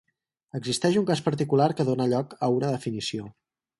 Existeix 0.59 0.95
un 1.01 1.05
cas 1.09 1.21
particular 1.27 1.67
que 1.81 1.85
dóna 1.91 2.07
lloc 2.15 2.35
a 2.49 2.51
una 2.59 2.73
definició. 2.77 3.29